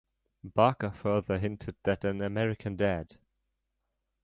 Barker 0.43 0.89
further 0.89 1.37
hinted 1.37 1.75
that 1.83 2.03
an 2.05 2.23
American 2.23 2.75
Dad! 2.75 3.17